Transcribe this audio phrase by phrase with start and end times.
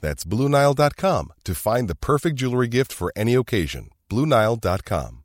[0.00, 3.88] That's BlueNile.com to find the perfect jewelry gift for any occasion.
[4.10, 5.22] BlueNile.com.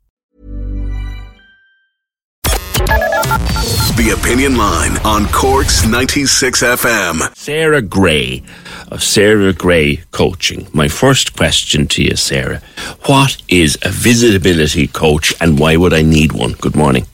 [3.97, 7.35] The Opinion Line on Cork's 96 FM.
[7.35, 8.41] Sarah Gray
[8.89, 10.67] of Sarah Gray Coaching.
[10.73, 12.61] My first question to you, Sarah.
[13.05, 16.53] What is a visibility coach and why would I need one?
[16.53, 17.05] Good morning.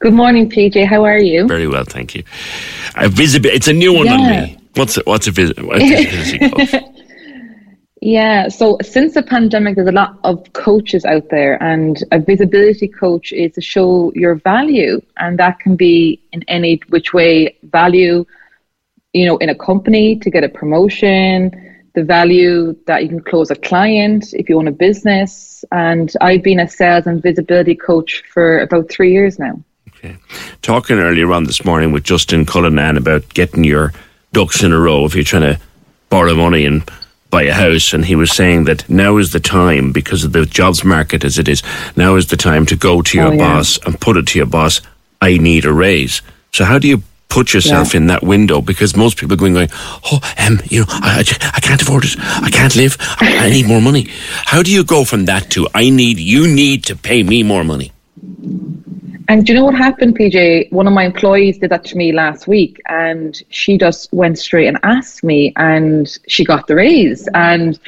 [0.00, 0.84] Good morning, PJ.
[0.86, 1.46] How are you?
[1.46, 2.24] Very well, thank you.
[2.96, 4.58] A visibi- it's a new one on me.
[4.76, 6.82] What's a, what's a, vis- what's a visibility coach?
[8.02, 12.88] Yeah, so since the pandemic, there's a lot of coaches out there, and a visibility
[12.88, 18.26] coach is to show your value, and that can be in any which way value,
[19.14, 21.50] you know, in a company to get a promotion,
[21.94, 25.64] the value that you can close a client if you own a business.
[25.72, 29.58] And I've been a sales and visibility coach for about three years now.
[29.88, 30.16] Okay.
[30.60, 33.94] Talking earlier on this morning with Justin Cullinan about getting your
[34.36, 35.58] ducks in a row if you're trying to
[36.10, 36.82] borrow money and
[37.30, 40.44] buy a house, and he was saying that now is the time because of the
[40.44, 41.62] jobs market as it is.
[41.96, 43.38] Now is the time to go to your Oh, yeah.
[43.38, 44.82] boss and put it to your boss.
[45.22, 46.20] I need a raise.
[46.52, 48.00] So how do you put yourself Yeah.
[48.00, 48.60] in that window?
[48.60, 49.70] Because most people are going, going,
[50.12, 51.24] oh, um, you know, I,
[51.54, 52.14] I, can't afford it.
[52.18, 52.96] I can't live.
[53.00, 54.08] I, I need more money.
[54.44, 57.64] How do you go from that to I need you need to pay me more
[57.64, 57.90] money?
[59.28, 60.70] And do you know what happened, PJ?
[60.70, 64.68] One of my employees did that to me last week, and she just went straight
[64.68, 67.28] and asked me, and she got the raise.
[67.34, 67.78] And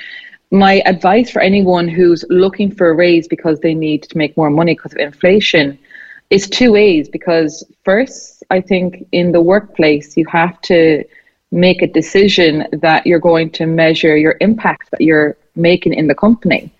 [0.50, 4.50] my advice for anyone who's looking for a raise because they need to make more
[4.50, 5.78] money because of inflation
[6.30, 7.08] is two ways.
[7.08, 11.04] Because first, I think in the workplace, you have to
[11.52, 16.14] make a decision that you're going to measure your impact that you're making in the
[16.14, 16.72] company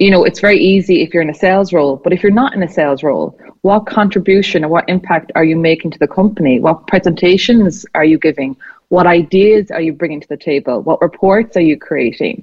[0.00, 2.54] you know, it's very easy if you're in a sales role, but if you're not
[2.54, 6.58] in a sales role, what contribution or what impact are you making to the company?
[6.58, 8.56] What presentations are you giving?
[8.88, 10.80] What ideas are you bringing to the table?
[10.80, 12.42] What reports are you creating?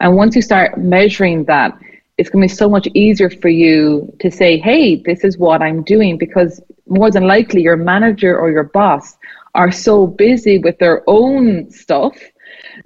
[0.00, 1.78] And once you start measuring that,
[2.18, 5.62] it's going to be so much easier for you to say, hey, this is what
[5.62, 9.16] I'm doing, because more than likely your manager or your boss
[9.54, 12.16] are so busy with their own stuff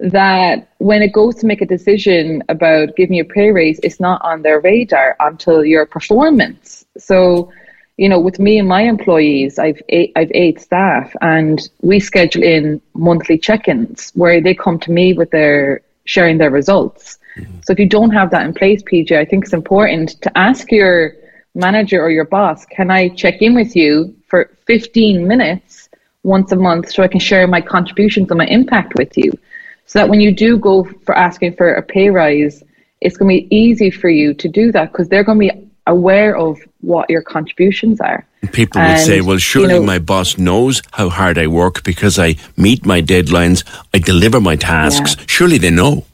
[0.01, 3.99] that when it goes to make a decision about giving you a pay raise, it's
[3.99, 6.85] not on their radar until your performance.
[6.97, 7.51] So,
[7.97, 12.41] you know, with me and my employees, I've eight, I've eight staff, and we schedule
[12.41, 17.19] in monthly check-ins where they come to me with their sharing their results.
[17.37, 17.59] Mm-hmm.
[17.63, 20.71] So if you don't have that in place, PJ, I think it's important to ask
[20.71, 21.13] your
[21.53, 25.89] manager or your boss, can I check in with you for 15 minutes
[26.23, 29.31] once a month so I can share my contributions and my impact with you?
[29.91, 32.63] So that when you do go for asking for a pay rise,
[33.01, 35.69] it's going to be easy for you to do that because they're going to be
[35.85, 38.25] aware of what your contributions are.
[38.53, 42.17] People would say, well, surely you know- my boss knows how hard I work because
[42.17, 45.17] I meet my deadlines, I deliver my tasks.
[45.17, 45.25] Yeah.
[45.27, 46.05] Surely they know.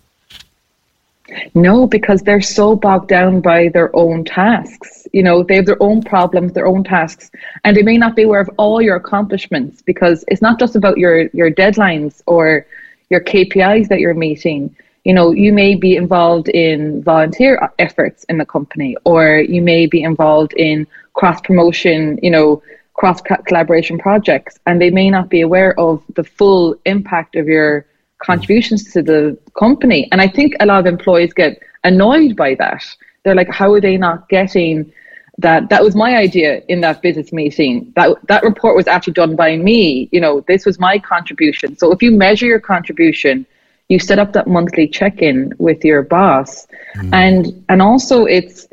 [1.53, 5.07] No, because they're so bogged down by their own tasks.
[5.13, 7.29] You know, they have their own problems, their own tasks,
[7.63, 10.97] and they may not be aware of all your accomplishments because it's not just about
[10.97, 12.65] your your deadlines or
[13.09, 14.75] your KPIs that you're meeting.
[15.03, 19.85] You know, you may be involved in volunteer efforts in the company, or you may
[19.85, 22.19] be involved in cross promotion.
[22.21, 22.61] You know,
[22.93, 27.85] cross collaboration projects, and they may not be aware of the full impact of your
[28.19, 30.09] contributions to the company.
[30.11, 32.83] And I think a lot of employees get annoyed by that.
[33.23, 34.91] They're like, how are they not getting
[35.39, 35.69] that?
[35.69, 37.91] That was my idea in that business meeting.
[37.95, 40.09] That that report was actually done by me.
[40.11, 41.77] You know, this was my contribution.
[41.77, 43.45] So if you measure your contribution,
[43.89, 47.13] you set up that monthly check-in with your boss, hmm.
[47.13, 48.67] and and also it's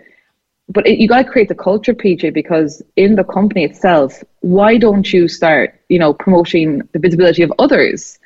[0.69, 4.77] but it, you got to create the culture, PJ, because in the company itself, why
[4.79, 8.19] don't you start, you know, promoting the visibility of others?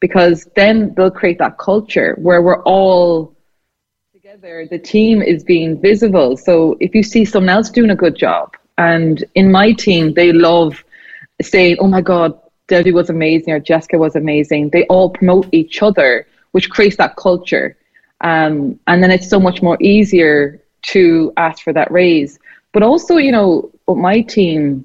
[0.00, 3.35] Because then they'll create that culture where we're all
[4.46, 6.36] together, the team is being visible.
[6.36, 10.32] So if you see someone else doing a good job, and in my team, they
[10.32, 10.84] love
[11.40, 12.38] saying, "Oh my God,
[12.68, 14.70] Debbie was amazing," or Jessica was amazing.
[14.70, 17.76] They all promote each other, which creates that culture,
[18.20, 20.60] um, and then it's so much more easier
[20.92, 22.38] to ask for that raise.
[22.72, 24.84] But also, you know, with my team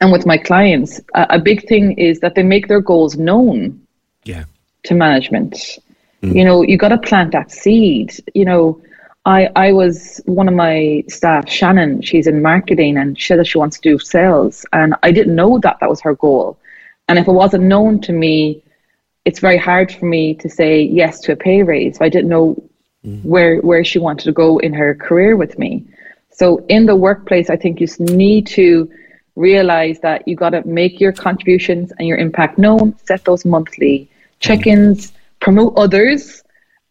[0.00, 3.80] and with my clients, a, a big thing is that they make their goals known.
[4.24, 4.44] Yeah.
[4.86, 5.78] To management,
[6.22, 6.34] mm.
[6.34, 8.14] you know, you got to plant that seed.
[8.34, 8.82] You know,
[9.24, 12.02] I I was one of my staff, Shannon.
[12.02, 15.58] She's in marketing, and she said she wants to do sales, and I didn't know
[15.60, 16.58] that that was her goal.
[17.08, 18.62] And if it wasn't known to me,
[19.24, 22.00] it's very hard for me to say yes to a pay raise.
[22.00, 22.62] I didn't know
[23.04, 23.24] mm.
[23.24, 25.84] where where she wanted to go in her career with me.
[26.30, 28.90] So in the workplace, I think you need to
[29.36, 34.10] realize that you got to make your contributions and your impact known, set those monthly
[34.40, 36.42] check-ins, promote others,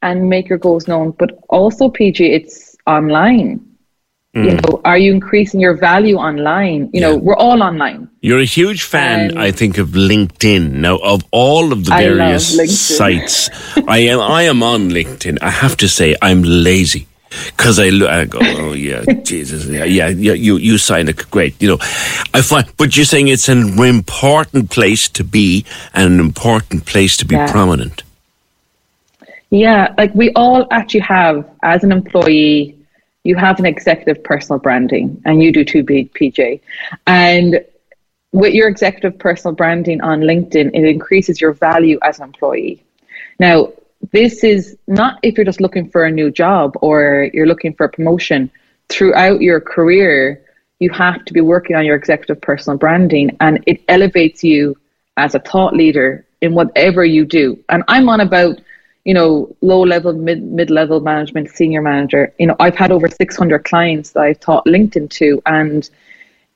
[0.04, 1.12] and make your goals known.
[1.12, 3.66] But also, PJ, it's online.
[4.36, 4.46] Mm.
[4.46, 6.90] You know, are you increasing your value online?
[6.94, 7.02] You yeah.
[7.02, 8.10] know, we're all online.
[8.22, 10.72] You're a huge fan, um, I think, of LinkedIn.
[10.72, 13.50] Now, of all of the various sites,
[13.88, 15.40] I am I am on LinkedIn.
[15.42, 17.08] I have to say, I'm lazy
[17.48, 21.62] because I look, I go, oh yeah, Jesus, yeah, yeah, you you sign it, great,
[21.62, 21.78] you know.
[22.34, 27.18] I find, but you're saying it's an important place to be and an important place
[27.18, 27.52] to be yeah.
[27.52, 28.04] prominent.
[29.52, 32.78] Yeah, like we all actually have, as an employee,
[33.24, 36.62] you have an executive personal branding, and you do too, PJ,
[37.06, 37.64] and
[38.32, 42.82] with your executive personal branding on LinkedIn, it increases your value as an employee.
[43.40, 43.74] Now,
[44.12, 47.86] this is not if you're just looking for a new job or you're looking for
[47.86, 48.50] a promotion.
[48.90, 50.44] Throughout your career,
[50.80, 54.78] you have to be working on your executive personal branding and it elevates you
[55.18, 57.62] as a thought leader in whatever you do.
[57.70, 58.60] And I'm on about,
[59.06, 62.34] you know, low level, mid mid level management, senior manager.
[62.40, 65.90] You know, I've had over 600 clients that I've taught LinkedIn to, and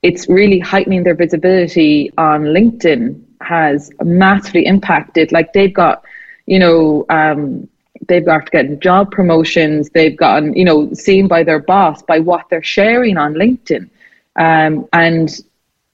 [0.04, 5.32] it's really heightening their visibility on LinkedIn has massively impacted.
[5.32, 6.04] Like they've got
[6.46, 7.68] you know, um,
[8.08, 12.46] they've got getting job promotions, they've gotten, you know, seen by their boss by what
[12.50, 13.90] they're sharing on LinkedIn.
[14.36, 15.40] Um, and,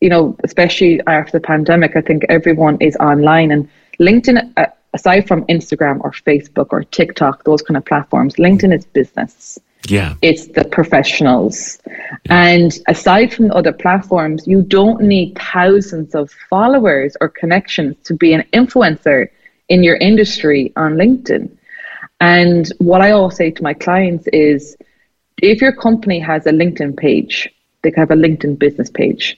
[0.02, 3.70] you know, especially after the pandemic, I think everyone is online and
[4.00, 8.86] LinkedIn, uh, aside from Instagram or Facebook or TikTok, those kind of platforms, LinkedIn is
[8.86, 9.60] business.
[9.88, 10.16] Yeah.
[10.22, 11.80] It's the professionals.
[11.88, 12.18] Yeah.
[12.30, 18.34] And aside from other platforms, you don't need thousands of followers or connections to be
[18.34, 19.30] an influencer
[19.70, 21.50] in your industry on LinkedIn.
[22.20, 24.78] And what I always say to my clients is
[25.42, 27.50] if your company has a LinkedIn page,
[27.82, 29.38] they can have a LinkedIn business page.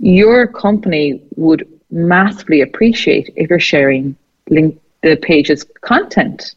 [0.00, 4.16] Your company would massively appreciate if you're sharing
[4.50, 6.54] link the page's content.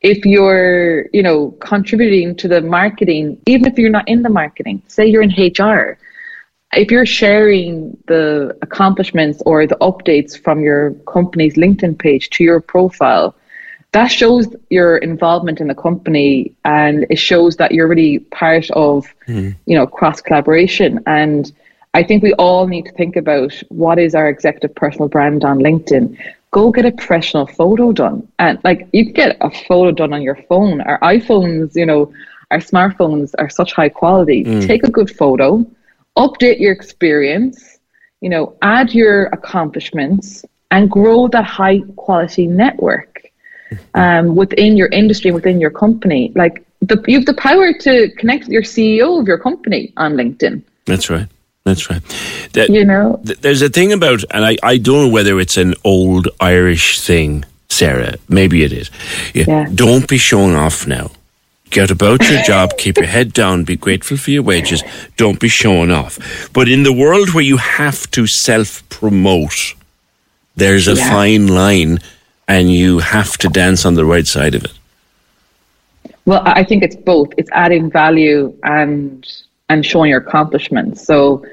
[0.00, 4.82] If you're, you know, contributing to the marketing, even if you're not in the marketing,
[4.86, 5.98] say you're in HR,
[6.74, 12.60] if you're sharing the accomplishments or the updates from your company's LinkedIn page to your
[12.60, 13.34] profile,
[13.92, 19.06] that shows your involvement in the company and it shows that you're really part of
[19.26, 19.56] mm.
[19.66, 21.52] you know cross collaboration and
[21.94, 25.58] i think we all need to think about what is our executive personal brand on
[25.58, 26.18] linkedin
[26.50, 30.22] go get a professional photo done and like you can get a photo done on
[30.22, 32.12] your phone our iphones you know
[32.50, 34.66] our smartphones are such high quality mm.
[34.66, 35.64] take a good photo
[36.18, 37.78] update your experience,
[38.20, 43.22] you know, add your accomplishments and grow that high quality network
[43.94, 46.32] um, within your industry, within your company.
[46.34, 50.14] Like the, you have the power to connect with your CEO of your company on
[50.14, 50.62] LinkedIn.
[50.84, 51.28] That's right.
[51.68, 52.02] That's right.
[52.54, 55.58] That, you know, th- there's a thing about, and I, I don't know whether it's
[55.58, 58.14] an old Irish thing, Sarah.
[58.26, 58.90] Maybe it is.
[59.34, 59.44] Yeah.
[59.46, 59.68] yeah.
[59.74, 61.10] Don't be showing off now.
[61.68, 64.82] Get about your job, keep your head down, be grateful for your wages,
[65.18, 66.18] don't be showing off.
[66.54, 69.74] But in the world where you have to self promote,
[70.56, 71.10] there's a yeah.
[71.10, 71.98] fine line
[72.48, 74.72] and you have to dance on the right side of it.
[76.24, 77.28] Well, I think it's both.
[77.36, 79.30] It's adding value and
[79.68, 81.04] and showing your accomplishments.
[81.04, 81.44] So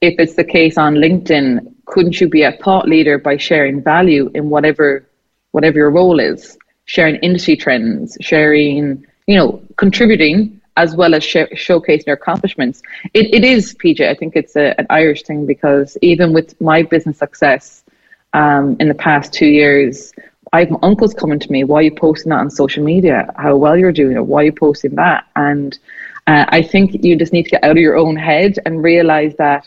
[0.00, 4.30] if it's the case on LinkedIn, couldn't you be a thought leader by sharing value
[4.34, 5.06] in whatever
[5.52, 6.56] whatever your role is?
[6.86, 12.82] Sharing industry trends, sharing you know, contributing as well as sh- showcasing your accomplishments.
[13.14, 16.82] It, it is, PJ, I think it's a, an Irish thing because even with my
[16.82, 17.84] business success
[18.32, 20.12] um, in the past two years,
[20.52, 23.32] I have my uncles coming to me, why are you posting that on social media?
[23.36, 24.26] How well you're doing it?
[24.26, 25.26] Why are you posting that?
[25.36, 25.78] And
[26.26, 29.34] uh, I think you just need to get out of your own head and realize
[29.36, 29.66] that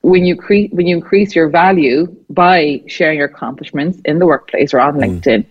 [0.00, 4.74] when you cre- when you increase your value by sharing your accomplishments in the workplace
[4.74, 5.20] or on mm.
[5.20, 5.46] LinkedIn,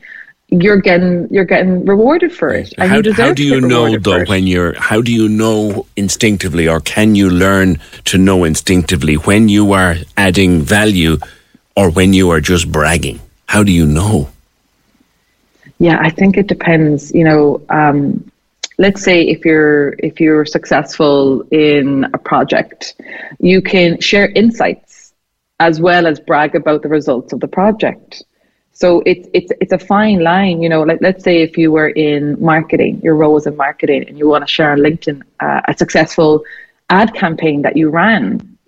[0.50, 2.74] you're getting you're getting rewarded for it.
[2.78, 6.82] How, you how do you know though when you're how do you know instinctively or
[6.82, 11.18] can you learn to know instinctively when you are adding value
[11.78, 13.22] or when you are just bragging?
[13.48, 14.30] How do you know?
[15.80, 17.14] Yeah, I think it depends.
[17.14, 18.31] You know, um,
[18.82, 21.86] let's say if you're if you're successful in
[22.18, 22.96] a project,
[23.40, 25.14] you can share insights
[25.60, 28.24] as well as brag about the results of the project.
[28.74, 30.82] So it's it's it's a fine line, you know.
[30.90, 32.22] Like let's say if you were in
[32.54, 35.74] marketing, your role was in marketing, and you want to share on LinkedIn uh, a
[35.78, 36.44] successful
[36.90, 38.24] ad campaign that you ran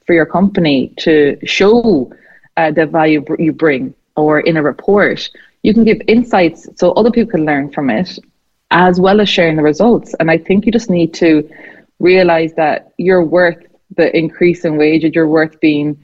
[0.06, 2.14] for your company to show
[2.58, 5.20] uh, the value you bring, or in a report,
[5.64, 8.20] you can give insights so other people can learn from it,
[8.74, 10.14] as well as sharing the results.
[10.20, 11.50] And I think you just need to
[12.00, 13.58] realize that you're worth
[13.96, 15.96] the increase in wages, you're worth being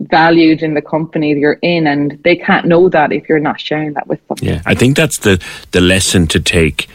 [0.00, 3.60] valued in the company that you're in, and they can't know that if you're not
[3.60, 4.36] sharing that with them.
[4.42, 6.88] Yeah, I think that's the the lesson to take.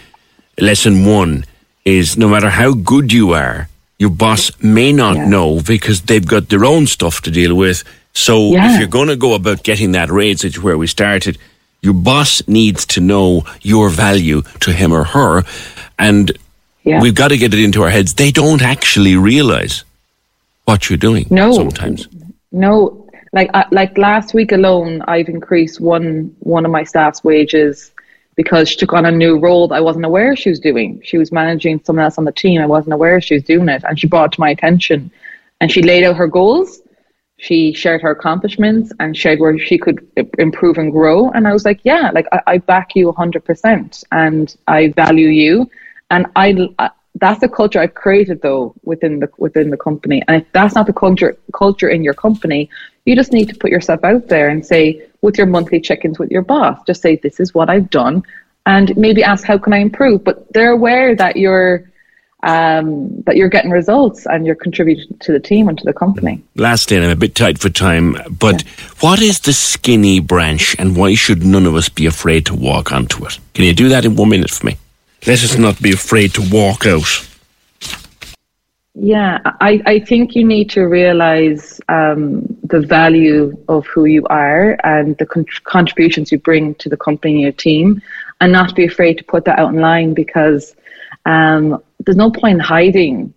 [0.59, 1.45] Lesson one
[1.85, 5.29] is no matter how good you are, your boss may not Yeah.
[5.29, 7.83] know because they've got their own stuff to deal with.
[8.13, 8.73] So Yeah.
[8.73, 11.37] if you're going to go about getting that raise, which is where we started,
[11.81, 15.43] your boss needs to know your value to him or her,
[15.97, 16.31] and
[16.83, 17.01] Yeah.
[17.01, 18.13] we've got to get it into our heads.
[18.13, 19.83] They don't actually realize
[20.65, 21.25] what you're doing.
[21.29, 21.53] No.
[21.53, 22.07] sometimes.
[22.51, 27.91] No, like uh, like last week alone, I've increased one one of my staff's wages
[28.35, 31.01] because she took on a new role that I wasn't aware she was doing.
[31.03, 32.61] She was managing someone else on the team.
[32.61, 35.11] I wasn't aware she was doing it, and she brought it to my attention.
[35.61, 36.81] And she laid out her goals.
[37.41, 40.07] She shared her accomplishments and shared where she could
[40.37, 41.31] improve and grow.
[41.31, 45.67] And I was like, yeah, like I, I back you 100%, and I value you.
[46.11, 50.21] And I, I that's the culture I've created though within the within the company.
[50.27, 52.69] And if that's not the culture culture in your company,
[53.05, 56.29] you just need to put yourself out there and say with your monthly check-ins with
[56.29, 58.21] your boss, just say this is what I've done,
[58.67, 60.23] and maybe ask how can I improve.
[60.23, 61.90] But they're aware that you're
[62.43, 66.41] um, that you're getting results and you're contributing to the team and to the company.
[66.55, 68.61] Lastly, and I'm a bit tight for time, but
[68.99, 72.91] what is the skinny branch and why should none of us be afraid to walk
[72.91, 73.37] onto it?
[73.53, 74.77] Can you do that in one minute for me?
[75.27, 77.27] Let us not be afraid to walk out.
[78.93, 84.77] Yeah, I, I think you need to realize um, the value of who you are
[84.83, 88.01] and the con- contributions you bring to the company and your team,
[88.41, 90.75] and not be afraid to put that out in line because
[91.25, 93.33] um, there's no point in hiding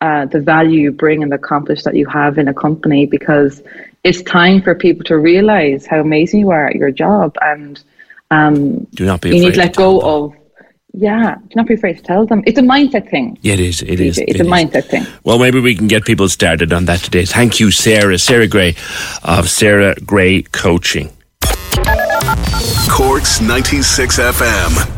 [0.00, 3.62] uh, the value you bring and the accomplishments that you have in a company because
[4.04, 7.82] it's time for people to realize how amazing you are at your job and
[8.30, 10.08] um, Do not be you need to let tell go them.
[10.38, 10.42] of
[10.94, 13.82] yeah do not be afraid to tell them it's a mindset thing Yeah, it is.
[13.82, 14.18] It is.
[14.18, 14.48] it's it a is.
[14.48, 17.24] mindset thing Well, maybe we can get people started on that today.
[17.26, 18.18] Thank you, Sarah.
[18.18, 18.74] Sarah Gray
[19.24, 21.10] of Sarah Gray Coaching.
[22.88, 24.97] Corks 96 FM.